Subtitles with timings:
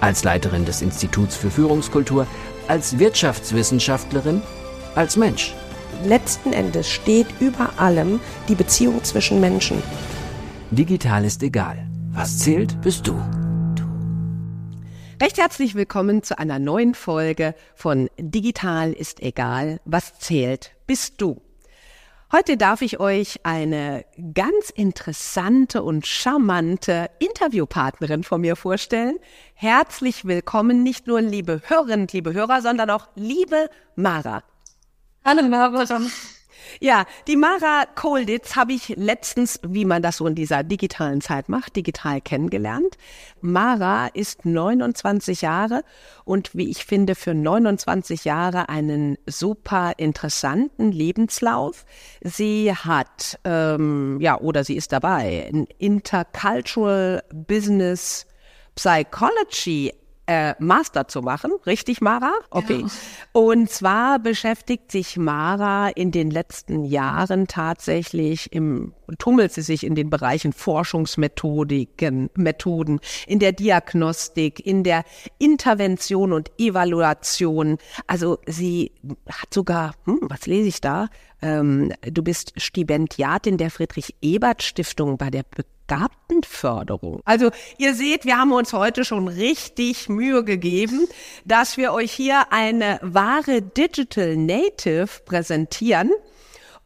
[0.00, 2.26] als Leiterin des Instituts für Führungskultur,
[2.68, 4.42] als Wirtschaftswissenschaftlerin,
[4.94, 5.54] als Mensch.
[6.04, 9.82] Letzten Endes steht über allem die Beziehung zwischen Menschen.
[10.70, 11.86] Digital ist egal.
[12.12, 13.14] Was zählt, bist du.
[15.20, 19.80] Recht herzlich willkommen zu einer neuen Folge von Digital ist egal.
[19.86, 21.40] Was zählt, bist du.
[22.32, 24.04] Heute darf ich euch eine
[24.34, 29.20] ganz interessante und charmante Interviewpartnerin von mir vorstellen.
[29.54, 34.42] Herzlich willkommen, nicht nur liebe Hörerinnen, liebe Hörer, sondern auch liebe Mara.
[35.24, 35.86] Hallo Mara.
[36.80, 41.48] Ja, die Mara Kolditz habe ich letztens, wie man das so in dieser digitalen Zeit
[41.48, 42.96] macht, digital kennengelernt.
[43.40, 45.82] Mara ist 29 Jahre
[46.24, 51.84] und wie ich finde, für 29 Jahre einen super interessanten Lebenslauf.
[52.22, 58.26] Sie hat, ähm, ja, oder sie ist dabei, ein Intercultural Business
[58.74, 59.94] Psychology
[60.26, 61.52] äh, Master zu machen.
[61.66, 62.32] Richtig, Mara?
[62.50, 62.80] Okay.
[62.80, 62.88] Ja.
[63.32, 69.94] Und zwar beschäftigt sich Mara in den letzten Jahren tatsächlich im, tummelt sie sich in
[69.94, 75.04] den Bereichen Forschungsmethodiken, Methoden, in der Diagnostik, in der
[75.38, 77.78] Intervention und Evaluation.
[78.06, 78.92] Also sie
[79.28, 81.08] hat sogar, hm, was lese ich da?
[81.42, 85.44] Ähm, du bist Stipendiatin der Friedrich-Ebert-Stiftung bei der
[85.86, 87.20] Begabtenförderung.
[87.24, 91.06] Also ihr seht, wir haben uns heute schon richtig Mühe gegeben,
[91.44, 96.10] dass wir euch hier eine wahre Digital Native präsentieren.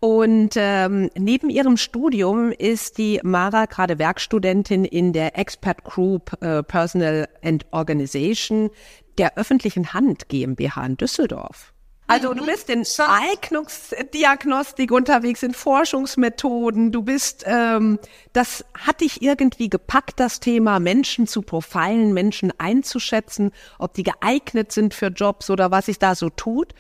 [0.03, 6.63] Und ähm, neben ihrem Studium ist die Mara gerade Werkstudentin in der Expert Group äh,
[6.63, 8.71] Personal and Organization
[9.19, 11.75] der öffentlichen Hand GmbH in Düsseldorf.
[12.11, 16.91] Also du bist in Eignungsdiagnostik unterwegs, in Forschungsmethoden.
[16.91, 18.01] Du bist, ähm,
[18.33, 24.73] das hat dich irgendwie gepackt, das Thema Menschen zu profilen, Menschen einzuschätzen, ob die geeignet
[24.73, 26.75] sind für Jobs oder was sich da so tut.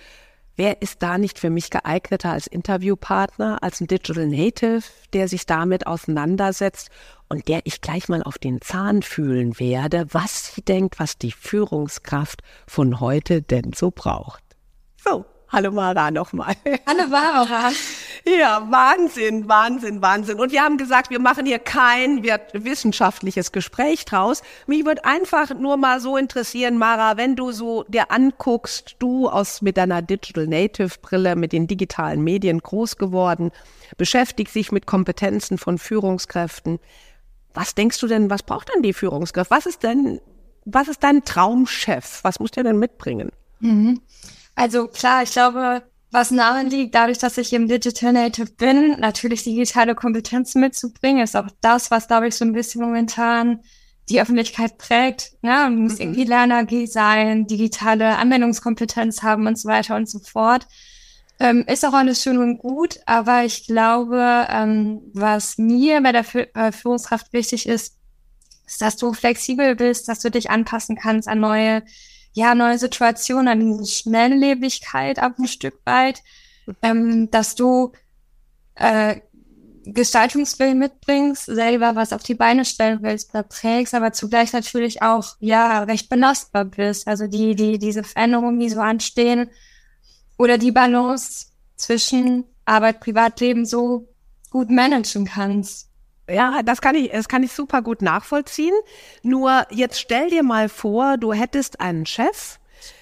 [0.56, 4.82] Wer ist da nicht für mich geeigneter als Interviewpartner, als ein Digital Native,
[5.12, 6.90] der sich damit auseinandersetzt
[7.28, 11.30] und der ich gleich mal auf den Zahn fühlen werde, was sie denkt, was die
[11.30, 14.49] Führungskraft von heute denn so braucht.
[15.02, 16.54] So, hallo Mara nochmal.
[16.86, 17.70] Hallo Mara.
[18.26, 20.38] Ja, Wahnsinn, Wahnsinn, Wahnsinn.
[20.38, 24.42] Und wir haben gesagt, wir machen hier kein wissenschaftliches Gespräch draus.
[24.66, 29.62] Mich würde einfach nur mal so interessieren, Mara, wenn du so dir anguckst, du aus
[29.62, 33.52] mit deiner Digital Native Brille, mit den digitalen Medien groß geworden,
[33.96, 36.78] beschäftigst dich mit Kompetenzen von Führungskräften.
[37.54, 39.50] Was denkst du denn, was braucht denn die Führungskraft?
[39.50, 40.20] Was ist denn,
[40.66, 42.20] was ist dein Traumchef?
[42.22, 43.32] Was muss der denn mitbringen?
[43.60, 44.02] Mhm.
[44.60, 49.42] Also klar, ich glaube, was nahe liegt, dadurch, dass ich im Digital Native bin, natürlich
[49.42, 53.60] digitale Kompetenzen mitzubringen, ist auch das, was, glaube ich, so ein bisschen momentan
[54.10, 55.32] die Öffentlichkeit prägt.
[55.40, 56.00] Ja, man muss mhm.
[56.00, 60.66] irgendwie Lerner-G sein, digitale Anwendungskompetenz haben und so weiter und so fort.
[61.38, 66.24] Ähm, ist auch alles schön und gut, aber ich glaube, ähm, was mir bei der
[66.24, 67.96] Fü äh, Führungskraft wichtig ist,
[68.66, 71.82] ist, dass du flexibel bist, dass du dich anpassen kannst an neue
[72.32, 76.22] ja, neue Situationen, an diese Schnelllebigkeit ab ein Stück weit,
[76.82, 77.92] ähm, dass du
[78.76, 79.20] äh,
[79.84, 85.36] Gestaltungswillen mitbringst, selber was auf die Beine stellen willst, da prägst, aber zugleich natürlich auch,
[85.40, 87.08] ja, recht belastbar bist.
[87.08, 89.50] Also die, die, diese Veränderungen, die so anstehen
[90.38, 91.46] oder die Balance
[91.76, 94.08] zwischen Arbeit, Privatleben so
[94.50, 95.89] gut managen kannst.
[96.32, 98.74] Ja, das kann ich, das kann ich super gut nachvollziehen.
[99.22, 102.58] Nur jetzt stell dir mal vor, du hättest einen Chef,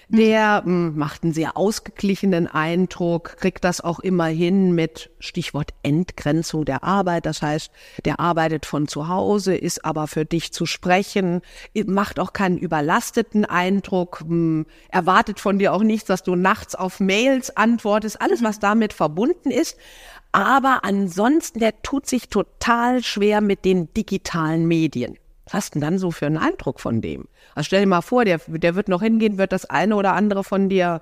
[0.09, 5.75] der mh, hm, macht einen sehr ausgeglichenen Eindruck, kriegt das auch immer hin mit Stichwort
[5.83, 7.27] Entgrenzung der Arbeit.
[7.27, 7.71] Das heißt,
[8.05, 11.43] der arbeitet von zu Hause, ist aber für dich zu sprechen,
[11.87, 16.75] macht auch keinen überlasteten Eindruck, mh, hm, erwartet von dir auch nichts, dass du nachts
[16.75, 19.77] auf Mails antwortest, alles, was damit verbunden ist.
[20.33, 25.19] Aber ansonsten, der tut sich total schwer mit den digitalen Medien.
[25.47, 27.27] Was hast du denn dann so für einen Eindruck von dem?
[27.55, 30.45] Also stell dir mal vor, der, der wird noch hingehen, wird das eine oder andere
[30.45, 31.01] von dir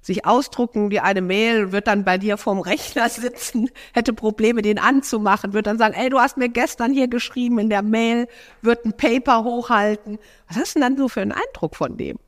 [0.00, 4.78] sich ausdrucken, die eine Mail, wird dann bei dir vorm Rechner sitzen, hätte Probleme, den
[4.78, 8.28] anzumachen, wird dann sagen, ey, du hast mir gestern hier geschrieben in der Mail,
[8.62, 10.18] wird ein Paper hochhalten.
[10.48, 12.18] Was hast du denn dann so für einen Eindruck von dem?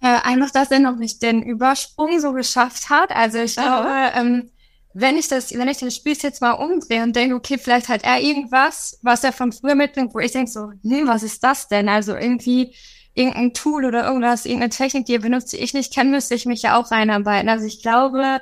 [0.00, 3.10] Äh, einfach, dass er noch nicht den Übersprung so geschafft hat.
[3.10, 4.50] Also ich glaube, ähm,
[4.94, 8.04] wenn ich das, wenn ich den Spiel jetzt mal umdrehe und denke, okay, vielleicht hat
[8.04, 11.68] er irgendwas, was er von früher mitbringt, wo ich denke so, nee, was ist das
[11.68, 11.88] denn?
[11.88, 12.74] Also irgendwie
[13.14, 16.46] irgendein Tool oder irgendwas, irgendeine Technik, die er benutzt, die ich nicht kenne, müsste ich
[16.46, 17.48] mich ja auch reinarbeiten.
[17.48, 18.40] Also ich glaube,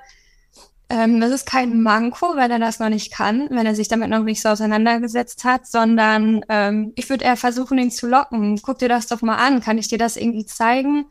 [0.89, 4.11] ähm, das ist kein Manko, wenn er das noch nicht kann, wenn er sich damit
[4.11, 8.61] noch nicht so auseinandergesetzt hat, sondern ähm, ich würde eher versuchen, ihn zu locken.
[8.61, 11.07] Guck dir das doch mal an, kann ich dir das irgendwie zeigen?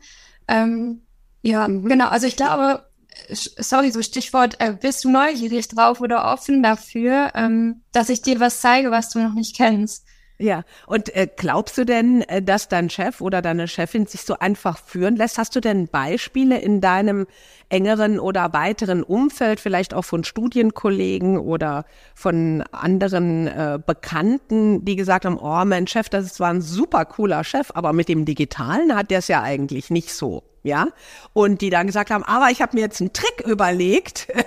[0.48, 1.02] Ähm,
[1.42, 1.86] ja, mhm.
[1.88, 2.08] genau.
[2.08, 2.84] Also ich glaube,
[3.28, 8.40] sorry, so Stichwort, äh, bist du neugierig drauf oder offen dafür, ähm, dass ich dir
[8.40, 10.04] was zeige, was du noch nicht kennst?
[10.40, 14.38] Ja, und äh, glaubst du denn, äh, dass dein Chef oder deine Chefin sich so
[14.38, 15.36] einfach führen lässt?
[15.36, 17.26] Hast du denn Beispiele in deinem
[17.68, 21.84] engeren oder weiteren Umfeld, vielleicht auch von Studienkollegen oder
[22.14, 27.04] von anderen äh, Bekannten, die gesagt haben, oh, mein Chef, das ist zwar ein super
[27.04, 30.88] cooler Chef, aber mit dem Digitalen hat der es ja eigentlich nicht so ja,
[31.32, 34.28] und die dann gesagt haben, aber ich habe mir jetzt einen Trick überlegt.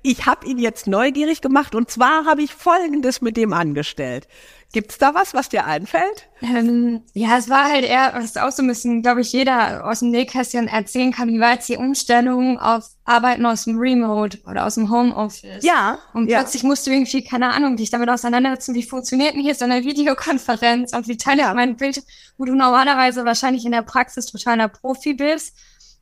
[0.00, 4.28] Ich habe ihn jetzt neugierig gemacht und zwar habe ich Folgendes mit dem angestellt.
[4.70, 6.28] Gibt's da was, was dir einfällt?
[6.42, 10.00] Ähm, ja, es war halt eher, was auch so ein bisschen, glaube ich, jeder aus
[10.00, 14.66] dem Nähkästchen erzählen kann, wie war jetzt die Umstellung auf Arbeiten aus dem Remote oder
[14.66, 15.64] aus dem Homeoffice.
[15.64, 15.98] Ja.
[16.12, 16.40] Und ja.
[16.40, 19.84] plötzlich musst du irgendwie, keine Ahnung, dich damit auseinandersetzen, wie funktioniert denn hier so eine
[19.84, 22.02] Videokonferenz und wie teile ich mein Bild,
[22.36, 25.56] wo du normalerweise wahrscheinlich in der Praxis totaler Profi bist.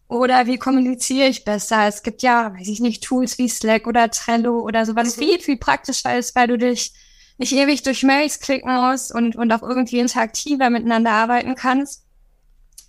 [0.09, 1.87] Oder wie kommuniziere ich besser?
[1.87, 5.21] Es gibt ja, weiß ich nicht, Tools wie Slack oder Trello oder sowas, mhm.
[5.21, 6.93] viel, viel praktischer ist, weil du dich
[7.39, 12.05] nicht ewig durch Mails klicken musst und, und auch irgendwie interaktiver miteinander arbeiten kannst.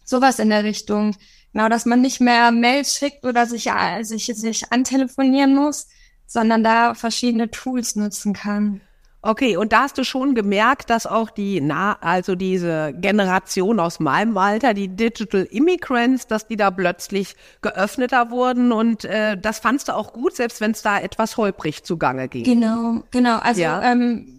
[0.03, 1.15] Sowas in der Richtung.
[1.53, 3.69] Genau, dass man nicht mehr Mails schickt oder sich,
[4.01, 5.87] sich, sich antelefonieren muss,
[6.25, 8.81] sondern da verschiedene Tools nutzen kann.
[9.23, 13.99] Okay, und da hast du schon gemerkt, dass auch die, na, also diese Generation aus
[13.99, 19.87] meinem Alter, die Digital Immigrants, dass die da plötzlich geöffneter wurden und äh, das fandst
[19.87, 22.43] du auch gut, selbst wenn es da etwas holprig zugange ging.
[22.43, 23.39] Genau, genau.
[23.39, 23.81] Also ja.
[23.81, 24.36] ähm,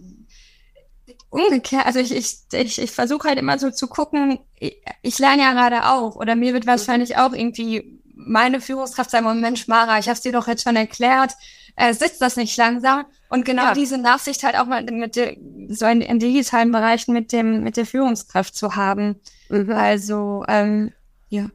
[1.29, 5.43] umgekehrt, also ich, ich, ich, ich versuche halt immer so zu gucken, ich, ich lerne
[5.43, 10.07] ja gerade auch oder mir wird wahrscheinlich auch irgendwie meine Führungskraft sagen, Mensch, Mara, ich
[10.07, 11.33] habe es dir doch jetzt schon erklärt,
[11.75, 13.05] äh, sitzt das nicht langsam?
[13.29, 13.73] Und genau ja.
[13.73, 15.37] diese Nachsicht halt auch mal mit der,
[15.69, 19.19] so in, in digitalen Bereichen mit dem, mit der Führungskraft zu haben.
[19.49, 19.71] Mhm.
[19.71, 20.91] Also, ähm,
[21.29, 21.49] ja.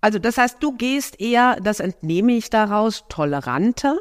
[0.00, 3.98] Also das heißt, du gehst eher, das entnehme ich daraus, toleranter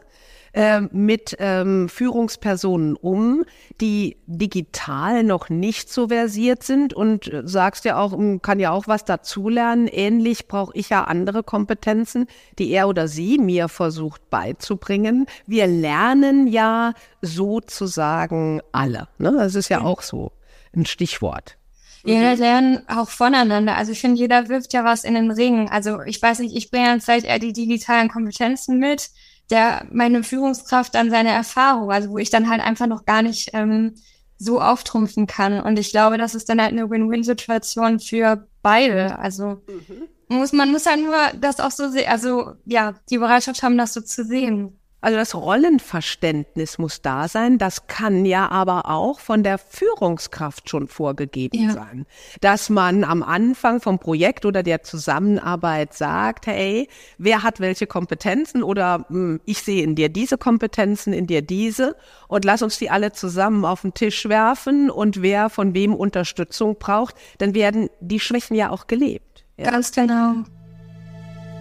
[0.56, 3.44] äh, mit ähm, Führungspersonen um,
[3.82, 8.72] die digital noch nicht so versiert sind und äh, sagst ja auch, hm, kann ja
[8.72, 9.88] auch was dazulernen.
[9.88, 15.26] Ähnlich brauche ich ja andere Kompetenzen, die er oder sie mir versucht beizubringen.
[15.46, 19.10] Wir lernen ja sozusagen alle.
[19.18, 19.34] Ne?
[19.38, 20.32] Das ist ja auch so
[20.74, 21.58] ein Stichwort.
[22.06, 23.76] Wir lernen auch voneinander.
[23.76, 25.70] Also ich finde, jeder wirft ja was in den Ring.
[25.70, 29.10] Also ich weiß nicht, ich bringe jetzt vielleicht eher die digitalen Kompetenzen mit
[29.50, 33.52] der meine Führungskraft dann seine Erfahrung, also wo ich dann halt einfach noch gar nicht
[33.54, 33.96] ähm,
[34.38, 35.60] so auftrumpfen kann.
[35.60, 39.18] Und ich glaube, das ist dann halt eine Win-Win-Situation für beide.
[39.20, 40.08] Also mhm.
[40.28, 43.94] muss man muss halt nur das auch so sehen, also ja, die Bereitschaft haben, das
[43.94, 44.80] so zu sehen.
[45.06, 47.60] Also das Rollenverständnis muss da sein.
[47.60, 51.74] Das kann ja aber auch von der Führungskraft schon vorgegeben ja.
[51.74, 52.08] sein.
[52.42, 56.90] Dass man am Anfang vom Projekt oder der Zusammenarbeit sagt, hey,
[57.20, 61.96] wer hat welche Kompetenzen oder hm, ich sehe in dir diese Kompetenzen, in dir diese
[62.28, 66.78] und lass uns die alle zusammen auf den Tisch werfen und wer von wem Unterstützung
[66.80, 69.46] braucht, dann werden die Schwächen ja auch gelebt.
[69.58, 69.70] Ja.
[69.70, 70.46] Ganz genau.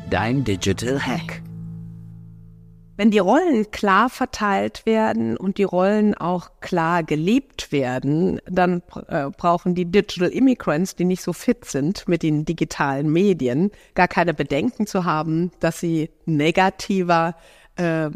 [0.09, 1.43] Dein Digital Hack.
[2.97, 9.31] Wenn die Rollen klar verteilt werden und die Rollen auch klar gelebt werden, dann äh,
[9.37, 14.33] brauchen die Digital Immigrants, die nicht so fit sind mit den digitalen Medien, gar keine
[14.33, 17.35] Bedenken zu haben, dass sie negativer
[17.77, 18.11] äh,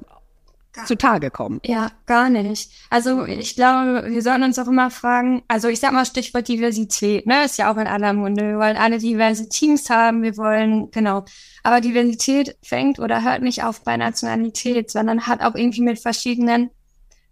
[0.87, 1.61] zutage kommen.
[1.65, 2.71] Ja, gar nicht.
[2.91, 7.27] Also ich glaube, wir sollten uns auch immer fragen, also ich sag mal Stichwort Diversität,
[7.27, 8.43] ne, ist ja auch in aller Munde.
[8.43, 11.25] Wir wollen alle diverse Teams haben, wir wollen, genau,
[11.63, 16.71] aber Diversität fängt oder hört nicht auf bei Nationalität, sondern hat auch irgendwie mit verschiedenen,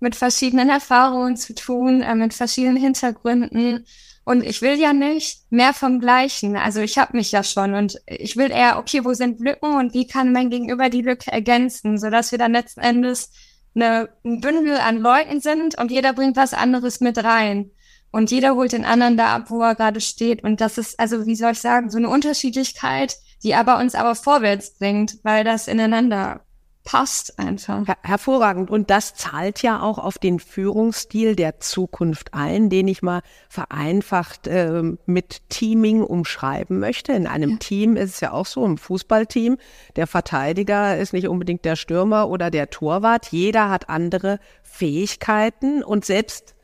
[0.01, 3.85] mit verschiedenen Erfahrungen zu tun, äh, mit verschiedenen Hintergründen.
[4.27, 6.57] Und ich will ja nicht mehr vom Gleichen.
[6.57, 9.95] Also ich habe mich ja schon und ich will eher, okay, wo sind Lücken und
[9.95, 13.31] wie kann mein Gegenüber die Lücke ergänzen, sodass wir dann letzten Endes
[13.75, 17.71] eine, ein Bündel an Leuten sind und jeder bringt was anderes mit rein.
[18.11, 20.43] Und jeder holt den anderen da ab, wo er gerade steht.
[20.45, 24.15] Und das ist, also wie soll ich sagen, so eine Unterschiedlichkeit die aber uns aber
[24.15, 26.41] vorwärts bringt, weil das ineinander
[26.87, 27.87] passt einfach.
[27.87, 28.71] Her hervorragend.
[28.71, 34.47] Und das zahlt ja auch auf den Führungsstil der Zukunft ein, den ich mal vereinfacht
[34.47, 37.13] äh, mit Teaming umschreiben möchte.
[37.13, 37.57] In einem ja.
[37.59, 39.59] Team ist es ja auch so, im Fußballteam,
[39.97, 43.27] der Verteidiger ist nicht unbedingt der Stürmer oder der Torwart.
[43.33, 46.55] Jeder hat andere Fähigkeiten und selbst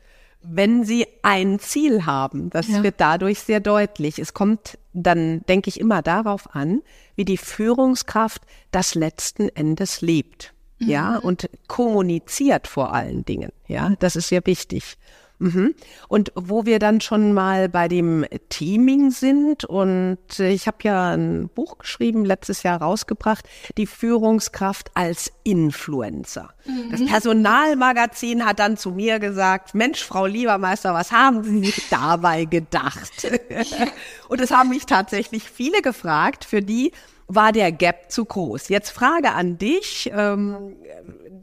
[0.41, 2.49] wenn sie ein Ziel haben.
[2.49, 2.83] Das ja.
[2.83, 4.19] wird dadurch sehr deutlich.
[4.19, 6.81] Es kommt dann, denke ich, immer darauf an,
[7.15, 10.53] wie die Führungskraft das letzten Endes lebt.
[10.79, 10.89] Mhm.
[10.89, 13.51] Ja, und kommuniziert vor allen Dingen.
[13.67, 14.97] Ja, das ist sehr wichtig.
[15.43, 15.75] Mhm.
[16.07, 21.49] Und wo wir dann schon mal bei dem Teaming sind und ich habe ja ein
[21.53, 23.45] Buch geschrieben, letztes Jahr rausgebracht,
[23.77, 26.53] die Führungskraft als Influencer.
[26.65, 26.91] Mhm.
[26.91, 32.45] Das Personalmagazin hat dann zu mir gesagt, Mensch, Frau Liebermeister, was haben Sie sich dabei
[32.45, 33.27] gedacht?
[34.29, 36.93] und es haben mich tatsächlich viele gefragt, für die
[37.35, 38.69] war der Gap zu groß.
[38.69, 40.75] Jetzt Frage an dich, ähm,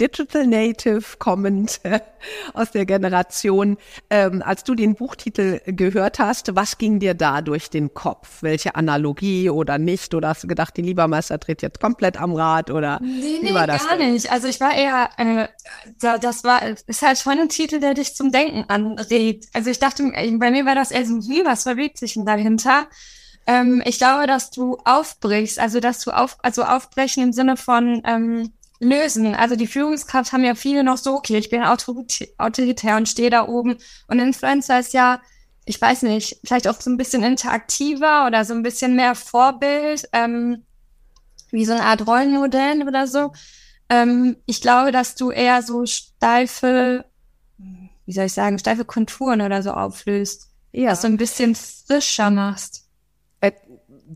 [0.00, 1.80] Digital Native kommend
[2.54, 3.76] aus der Generation,
[4.08, 8.42] ähm, als du den Buchtitel gehört hast, was ging dir da durch den Kopf?
[8.42, 10.14] Welche Analogie oder nicht?
[10.14, 13.54] Oder hast du gedacht, die Liebermeister dreht jetzt komplett am Rad oder nee, nee, wie
[13.54, 13.86] war das?
[13.86, 14.14] Gar denn?
[14.14, 14.32] nicht.
[14.32, 15.48] Also ich war eher, äh,
[15.98, 19.48] das war, ist halt schon ein Titel, der dich zum Denken anregt.
[19.52, 20.02] Also ich dachte,
[20.38, 22.86] bei mir war das eher so, wie, was verbirgt sich denn dahinter?
[23.46, 28.02] Ähm, ich glaube, dass du aufbrichst, also dass du auf, also aufbrechen im Sinne von
[28.04, 29.34] ähm, lösen.
[29.34, 33.46] Also die Führungskraft haben ja viele noch so, okay, ich bin autoritär und stehe da
[33.46, 33.76] oben.
[34.08, 35.20] Und Influencer ist ja,
[35.64, 40.08] ich weiß nicht, vielleicht auch so ein bisschen interaktiver oder so ein bisschen mehr Vorbild,
[40.12, 40.64] ähm,
[41.50, 43.32] wie so eine Art Rollenmodell oder so.
[43.88, 47.04] Ähm, ich glaube, dass du eher so steife,
[47.58, 50.48] wie soll ich sagen, steife Konturen oder so auflöst.
[50.72, 50.90] Ja.
[50.90, 52.89] Dass du ein bisschen frischer machst
[53.42, 53.62] at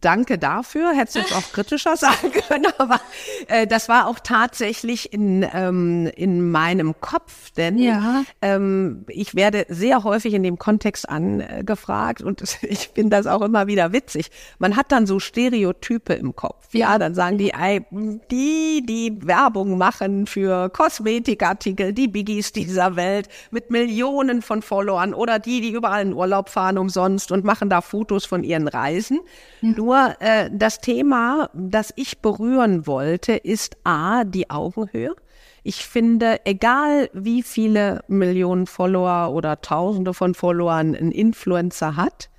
[0.00, 0.92] danke dafür.
[0.92, 3.00] Hättest du jetzt auch kritischer sagen können, aber
[3.48, 8.24] äh, das war auch tatsächlich in, ähm, in meinem Kopf, denn ja.
[8.42, 13.66] ähm, ich werde sehr häufig in dem Kontext angefragt und ich finde das auch immer
[13.66, 14.30] wieder witzig.
[14.58, 16.68] Man hat dann so Stereotype im Kopf.
[16.72, 17.84] Ja, dann sagen die, ey,
[18.30, 25.38] die, die Werbung machen für Kosmetikartikel, die Biggies dieser Welt mit Millionen von Followern oder
[25.38, 29.20] die, die überall in Urlaub fahren umsonst und machen da Fotos von ihren Reisen.
[29.60, 29.74] Mhm.
[29.84, 35.14] Nur äh, das Thema, das ich berühren wollte, ist A, die Augenhöhe.
[35.62, 42.30] Ich finde, egal wie viele Millionen Follower oder Tausende von Followern ein Influencer hat,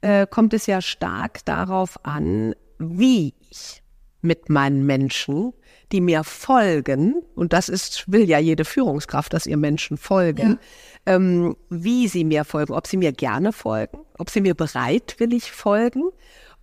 [0.00, 3.82] äh, kommt es ja stark darauf an, wie ich
[4.22, 5.52] mit meinen Menschen,
[5.92, 10.58] die mir folgen, und das ist, will ja jede Führungskraft, dass ihr Menschen folgen,
[11.06, 11.14] ja.
[11.14, 16.04] ähm, wie sie mir folgen, ob sie mir gerne folgen, ob sie mir bereitwillig folgen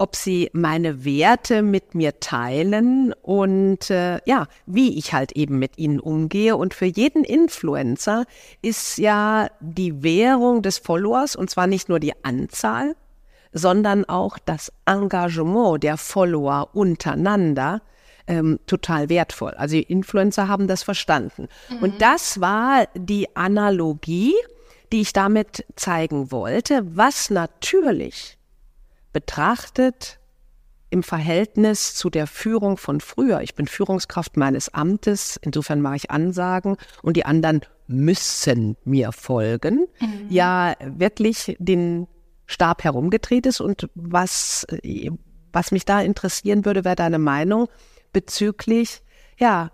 [0.03, 5.77] ob sie meine Werte mit mir teilen und äh, ja, wie ich halt eben mit
[5.77, 6.57] ihnen umgehe.
[6.57, 8.25] Und für jeden Influencer
[8.61, 12.97] ist ja die Währung des Followers, und zwar nicht nur die Anzahl,
[13.53, 17.81] sondern auch das Engagement der Follower untereinander,
[18.27, 19.51] ähm, total wertvoll.
[19.51, 21.47] Also die Influencer haben das verstanden.
[21.69, 21.77] Mhm.
[21.77, 24.33] Und das war die Analogie,
[24.91, 28.37] die ich damit zeigen wollte, was natürlich
[29.13, 30.19] betrachtet
[30.89, 33.41] im Verhältnis zu der Führung von früher.
[33.41, 39.87] Ich bin Führungskraft meines Amtes, insofern mache ich Ansagen und die anderen müssen mir folgen.
[39.99, 40.27] Mhm.
[40.29, 42.07] Ja, wirklich den
[42.45, 44.67] Stab herumgedreht ist und was,
[45.51, 47.69] was mich da interessieren würde, wäre deine Meinung
[48.11, 49.01] bezüglich,
[49.37, 49.71] ja,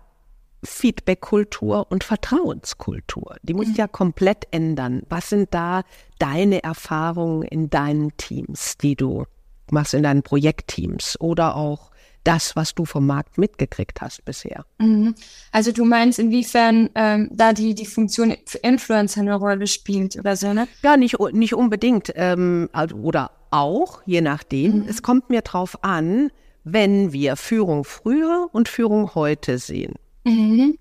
[0.62, 3.36] Feedback-Kultur und Vertrauenskultur.
[3.42, 3.74] Die muss mhm.
[3.74, 5.02] ja komplett ändern.
[5.08, 5.82] Was sind da
[6.18, 9.24] deine Erfahrungen in deinen Teams, die du
[9.70, 11.90] machst in deinen Projektteams oder auch
[12.24, 14.64] das, was du vom Markt mitgekriegt hast bisher.
[14.78, 15.14] Mhm.
[15.52, 20.52] Also du meinst, inwiefern ähm, da die, die Funktion Influencer eine Rolle spielt oder so,
[20.52, 20.68] ne?
[20.82, 22.12] Ja, nicht, nicht unbedingt.
[22.16, 24.80] Ähm, also, oder auch, je nachdem.
[24.80, 24.86] Mhm.
[24.88, 26.30] Es kommt mir drauf an,
[26.62, 29.94] wenn wir Führung früher und Führung heute sehen.
[30.30, 30.78] Mhm.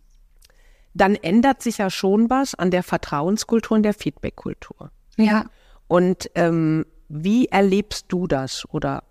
[0.94, 4.92] Dann ändert sich ja schon was an der Vertrauenskultur und der Feedbackkultur.
[5.18, 5.46] Ja.
[5.88, 9.04] Und ähm, wie erlebst du das oder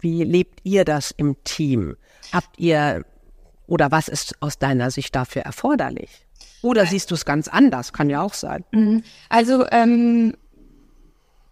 [0.00, 1.96] wie lebt ihr das im Team?
[2.32, 3.04] Habt ihr
[3.66, 6.26] oder was ist aus deiner Sicht dafür erforderlich?
[6.62, 7.92] Oder siehst du es ganz anders?
[7.92, 8.64] Kann ja auch sein.
[8.72, 9.02] Mhm.
[9.28, 10.36] Also ähm,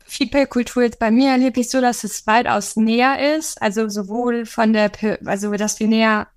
[0.06, 3.60] Feedback-Kultur jetzt bei mir erlebe ich so, dass es weitaus näher ist.
[3.60, 4.92] Also sowohl von der,
[5.24, 6.28] also dass wir näher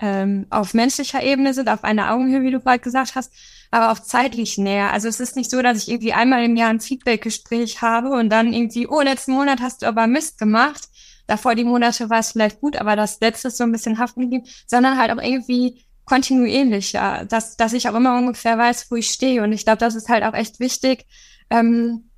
[0.00, 3.32] ähm, auf menschlicher Ebene sind, auf einer Augenhöhe, wie du gerade gesagt hast,
[3.70, 4.92] aber auch zeitlich näher.
[4.92, 8.30] Also es ist nicht so, dass ich irgendwie einmal im Jahr ein Feedback-Gespräch habe und
[8.30, 10.88] dann irgendwie, oh, letzten Monat hast du aber Mist gemacht,
[11.26, 14.22] davor die Monate war es vielleicht gut, aber das letzte ist so ein bisschen haften
[14.22, 18.96] geblieben, sondern halt auch irgendwie kontinuierlich, ja, dass, dass ich auch immer ungefähr weiß, wo
[18.96, 19.42] ich stehe.
[19.42, 21.06] Und ich glaube, das ist halt auch echt wichtig.
[21.50, 22.10] Ähm,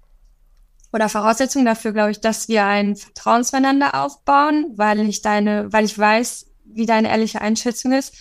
[0.94, 5.84] oder Voraussetzung dafür, glaube ich, dass wir ein Vertrauen zueinander aufbauen, weil ich deine, weil
[5.84, 8.14] ich weiß, wie deine ehrliche Einschätzung ist.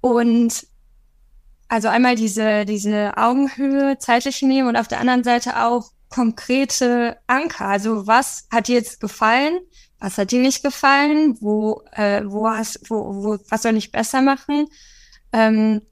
[0.00, 0.66] Und
[1.68, 7.66] also einmal diese, diese Augenhöhe zeitlich nehmen und auf der anderen Seite auch konkrete Anker.
[7.66, 9.60] Also was hat dir jetzt gefallen?
[10.00, 11.36] Was hat dir nicht gefallen?
[11.40, 14.66] Wo, äh, wo hast, wo, wo, was soll ich besser machen?
[15.32, 15.82] Ähm,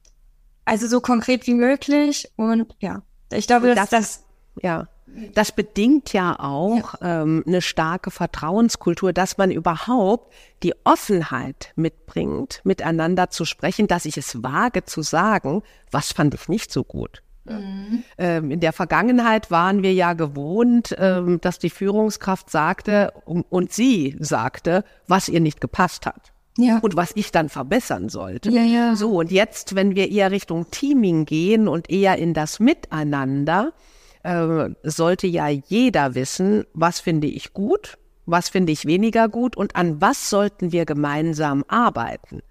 [0.65, 2.31] also so konkret wie möglich.
[2.37, 4.25] Und ja, ich glaube, dass das, das
[4.63, 4.89] ja.
[5.35, 7.23] Das bedingt ja auch ja.
[7.23, 14.17] Ähm, eine starke Vertrauenskultur, dass man überhaupt die Offenheit mitbringt, miteinander zu sprechen, dass ich
[14.17, 17.23] es wage zu sagen, was fand ich nicht so gut.
[17.49, 18.05] Mhm.
[18.19, 23.73] Ähm, in der Vergangenheit waren wir ja gewohnt, ähm, dass die Führungskraft sagte und, und
[23.73, 26.33] sie sagte, was ihr nicht gepasst hat.
[26.59, 26.79] Ja.
[26.79, 28.51] Und was ich dann verbessern sollte.
[28.51, 28.97] Ja, ja.
[28.97, 33.73] So, und jetzt, wenn wir eher Richtung Teaming gehen und eher in das Miteinander,
[34.23, 39.77] äh, sollte ja jeder wissen, was finde ich gut, was finde ich weniger gut und
[39.77, 42.43] an was sollten wir gemeinsam arbeiten.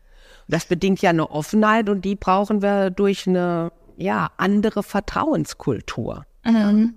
[0.48, 6.26] Das bedingt ja eine Offenheit und die brauchen wir durch eine ja, andere Vertrauenskultur.
[6.46, 6.96] Mhm.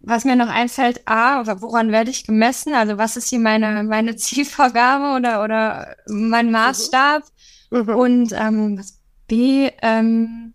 [0.00, 2.74] Was mir noch einfällt, A, woran werde ich gemessen?
[2.74, 7.22] Also was ist hier meine, meine Zielvorgabe oder, oder mein Maßstab?
[7.70, 7.88] Mhm.
[7.88, 8.82] Und ähm,
[9.28, 10.54] B, ähm,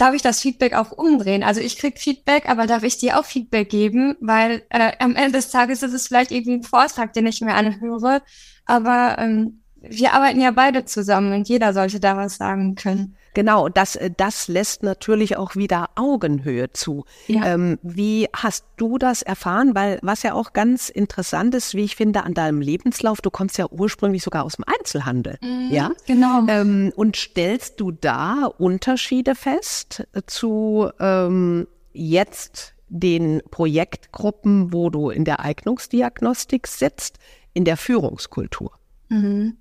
[0.00, 1.42] darf ich das Feedback auch umdrehen?
[1.42, 4.16] Also ich krieg Feedback, aber darf ich dir auch Feedback geben?
[4.20, 7.54] Weil äh, am Ende des Tages ist es vielleicht irgendwie ein Vortrag, den ich mir
[7.54, 8.22] anhöre,
[8.64, 13.16] aber ähm, wir arbeiten ja beide zusammen und jeder sollte da was sagen können.
[13.34, 17.04] Genau, das, äh, das lässt natürlich auch wieder Augenhöhe zu.
[17.26, 17.46] Ja.
[17.46, 19.74] Ähm, wie hast du das erfahren?
[19.74, 23.58] Weil was ja auch ganz interessant ist, wie ich finde, an deinem Lebenslauf, du kommst
[23.58, 25.38] ja ursprünglich sogar aus dem Einzelhandel.
[25.40, 26.46] Mhm, ja, genau.
[26.48, 35.24] Ähm, und stellst du da Unterschiede fest zu ähm, jetzt den Projektgruppen, wo du in
[35.24, 37.18] der Eignungsdiagnostik sitzt,
[37.52, 38.72] in der Führungskultur?
[39.08, 39.56] Mhm.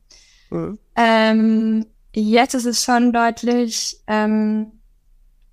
[0.50, 0.80] Mhm.
[0.96, 4.80] Ähm, jetzt ist es schon deutlich ähm,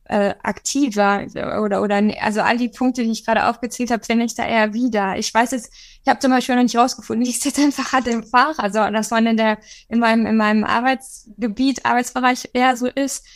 [0.08, 1.26] äh, aktiver
[1.62, 4.72] oder oder also all die Punkte, die ich gerade aufgezählt habe, finde ich da eher
[4.72, 5.18] wieder.
[5.18, 8.22] Ich weiß jetzt, ich habe zum Beispiel noch nicht rausgefunden, ich sitze einfach halt im
[8.22, 13.26] Fach, also das man in der in meinem in meinem Arbeitsgebiet Arbeitsbereich eher so ist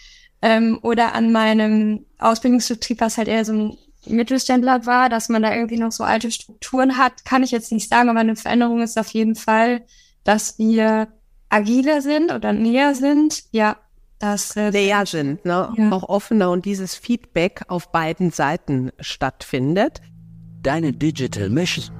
[0.43, 5.55] ähm, oder an meinem Ausbildungsbetrieb, was halt eher so ein Mittelständler war, dass man da
[5.55, 8.99] irgendwie noch so alte Strukturen hat, kann ich jetzt nicht sagen, aber eine Veränderung ist
[8.99, 9.83] auf jeden Fall,
[10.25, 11.09] dass wir
[11.51, 13.77] agiler sind oder näher sind, ja,
[14.19, 15.73] das äh, näher sind, ne?
[15.77, 15.93] Ja.
[15.93, 20.01] auch offener und dieses Feedback auf beiden Seiten stattfindet.
[20.63, 21.95] Deine Digital Mission.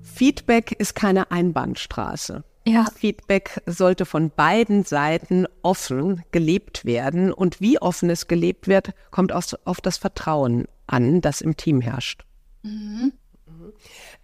[0.00, 2.44] Feedback ist keine Einbahnstraße.
[2.64, 2.86] Ja.
[2.94, 7.32] Feedback sollte von beiden Seiten offen gelebt werden.
[7.32, 11.80] Und wie offen es gelebt wird, kommt aus, auf das Vertrauen an, das im Team
[11.80, 12.24] herrscht.
[12.62, 13.12] Mhm.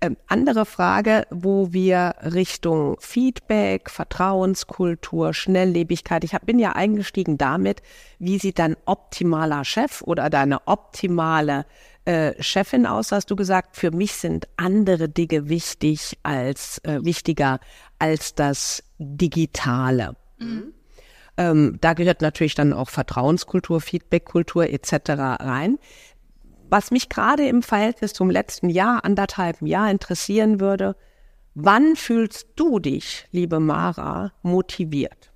[0.00, 7.82] Ähm, andere Frage, wo wir Richtung Feedback, Vertrauenskultur, Schnelllebigkeit, ich hab, bin ja eingestiegen damit,
[8.20, 11.66] wie sieht dein optimaler Chef oder deine optimale
[12.04, 17.58] äh, Chefin aus, hast du gesagt, für mich sind andere Dinge wichtig als äh, wichtiger
[17.98, 20.14] als das Digitale.
[20.38, 20.74] Mhm.
[21.37, 25.11] Ähm, da gehört natürlich dann auch Vertrauenskultur, Feedbackkultur etc.
[25.11, 25.78] rein.
[26.70, 30.96] Was mich gerade im Verhältnis zum letzten Jahr, anderthalb Jahr interessieren würde,
[31.54, 35.33] wann fühlst du dich, liebe Mara, motiviert?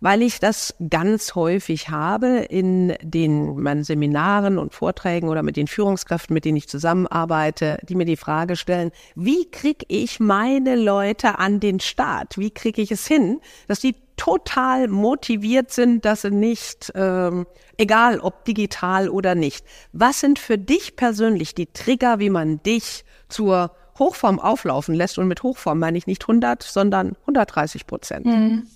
[0.00, 5.66] Weil ich das ganz häufig habe in den meinen Seminaren und Vorträgen oder mit den
[5.66, 11.38] Führungskräften, mit denen ich zusammenarbeite, die mir die Frage stellen, wie kriege ich meine Leute
[11.38, 12.36] an den Start?
[12.38, 18.20] Wie kriege ich es hin, dass die total motiviert sind, dass sie nicht, ähm, egal
[18.20, 19.64] ob digital oder nicht.
[19.92, 25.18] Was sind für dich persönlich die Trigger, wie man dich zur Hochform auflaufen lässt?
[25.18, 28.26] Und mit Hochform meine ich nicht 100, sondern 130 Prozent.
[28.26, 28.66] Mhm.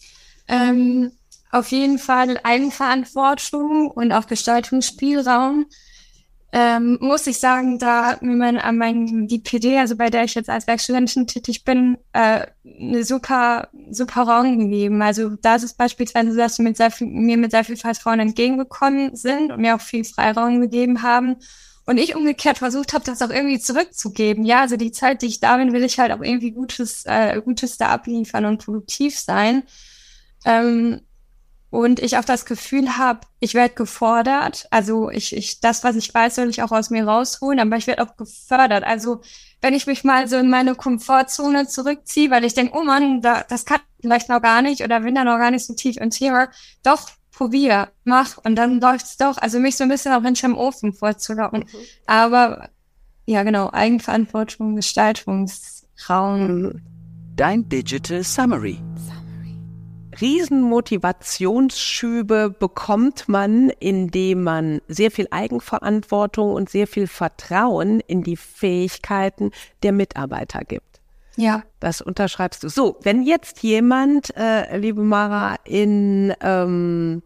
[0.49, 1.13] Ähm,
[1.51, 5.67] auf jeden Fall Eigenverantwortung und auch Gestaltungsspielraum
[6.53, 10.25] ähm, muss ich sagen, da hat mir mein, äh, mein, die PD, also bei der
[10.25, 15.01] ich jetzt als Werkstudentin tätig bin, äh, eine super, super Raum gegeben.
[15.01, 17.77] Also da ist es beispielsweise so, dass sie mit sehr viel, mir mit sehr viel
[17.77, 21.37] Vertrauen entgegengekommen sind und mir auch viel Freiraum gegeben haben.
[21.87, 24.45] Und ich umgekehrt versucht habe, das auch irgendwie zurückzugeben.
[24.45, 27.41] Ja, also die Zeit, die ich da bin, will ich halt auch irgendwie Gutes, äh,
[27.43, 29.63] Gutes da abliefern und produktiv sein.
[30.45, 31.01] Ähm,
[31.71, 34.67] und ich auch das Gefühl habe, ich werde gefordert.
[34.71, 37.87] Also ich, ich, das, was ich weiß, soll ich auch aus mir rausholen, aber ich
[37.87, 38.85] werde auch gefördert.
[38.85, 39.23] Also
[39.61, 43.45] wenn ich mich mal so in meine Komfortzone zurückziehe, weil ich denke, oh Mann, da,
[43.49, 45.97] das kann ich vielleicht noch gar nicht oder bin da noch gar nicht so tief
[45.97, 46.49] im Thema.
[46.83, 49.39] Doch, probier, mach und dann läuft's doch.
[49.39, 51.61] Also mich so ein bisschen auch hinterm Ofen vorzulocken.
[51.61, 51.67] Mhm.
[52.07, 52.69] Aber
[53.27, 56.81] ja, genau, Eigenverantwortung, Gestaltungsraum.
[57.37, 58.83] Dein Digital Summary.
[60.21, 69.53] Riesenmotivationsschübe bekommt man, indem man sehr viel Eigenverantwortung und sehr viel Vertrauen in die Fähigkeiten
[69.83, 71.01] der Mitarbeiter gibt.
[71.37, 71.63] Ja.
[71.79, 72.69] Das unterschreibst du.
[72.69, 77.23] So, wenn jetzt jemand, äh, liebe Mara, in ähm,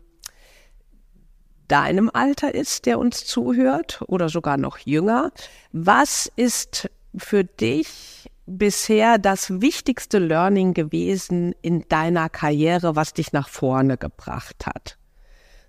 [1.68, 5.32] deinem Alter ist, der uns zuhört oder sogar noch jünger,
[5.72, 8.13] was ist für dich
[8.46, 14.98] bisher das wichtigste Learning gewesen in deiner Karriere, was dich nach vorne gebracht hat?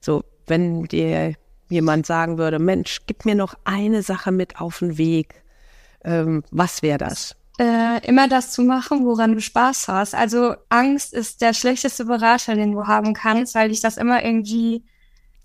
[0.02, 1.36] So, wenn dir
[1.70, 5.44] jemand sagen würde, Mensch, gib mir noch eine Sache mit auf den Weg,
[6.04, 7.36] ähm, was wäre das?
[7.58, 10.14] Äh, immer das zu machen, woran du Spaß hast.
[10.14, 14.84] Also Angst ist der schlechteste Berater, den du haben kannst, weil dich das immer irgendwie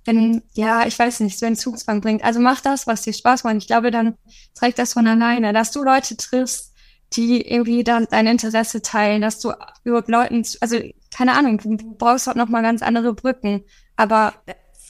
[0.07, 2.25] in, ja, ich weiß nicht, so einen Zugzwang bringt.
[2.25, 3.57] Also mach das, was dir Spaß macht.
[3.57, 4.17] Ich glaube, dann
[4.55, 6.70] trägt das von alleine, dass du Leute triffst,
[7.13, 9.53] die irgendwie dann dein Interesse teilen, dass du
[9.85, 10.79] über Leuten, also
[11.11, 13.65] keine Ahnung, du brauchst auch noch mal ganz andere Brücken,
[13.97, 14.35] aber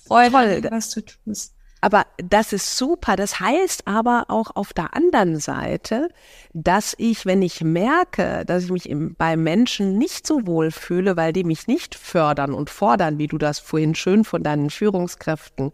[0.06, 1.54] Freude, was du tust.
[1.80, 3.16] Aber das ist super.
[3.16, 6.08] Das heißt aber auch auf der anderen Seite,
[6.52, 11.16] dass ich, wenn ich merke, dass ich mich im, bei Menschen nicht so wohl fühle,
[11.16, 15.72] weil die mich nicht fördern und fordern, wie du das vorhin schön von deinen Führungskräften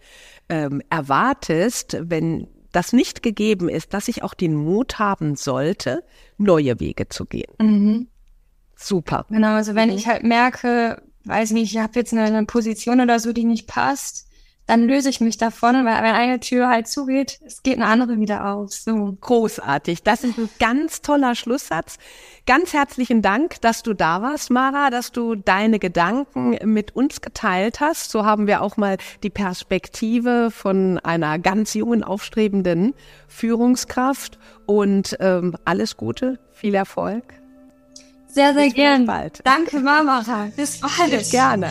[0.49, 6.05] ähm, erwartest, wenn das nicht gegeben ist, dass ich auch den Mut haben sollte,
[6.37, 7.51] neue Wege zu gehen.
[7.59, 8.09] Mhm.
[8.77, 9.25] Super.
[9.31, 9.97] Genau, also wenn mhm.
[9.97, 13.67] ich halt merke, weiß nicht, ich habe jetzt eine, eine Position oder so, die nicht
[13.67, 14.26] passt,
[14.67, 18.19] dann löse ich mich davon, weil wenn eine Tür halt zugeht, es geht eine andere
[18.19, 18.73] wieder auf.
[18.73, 19.17] So.
[19.21, 20.03] Großartig.
[20.03, 21.99] Das ist ein ganz toller Schlusssatz.
[22.47, 27.81] Ganz herzlichen Dank, dass du da warst, Mara, dass du deine Gedanken mit uns geteilt
[27.81, 28.11] hast.
[28.11, 32.95] So haben wir auch mal die Perspektive von einer ganz jungen, aufstrebenden
[33.29, 34.39] Führungskraft.
[34.67, 37.23] Und ähm, alles Gute, viel Erfolg.
[38.27, 39.07] Sehr, sehr gern.
[39.07, 39.41] Bald.
[39.45, 40.49] Danke, Mara.
[40.57, 41.31] Bis bald.
[41.31, 41.71] Gerne.